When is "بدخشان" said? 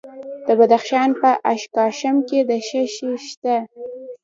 0.59-1.09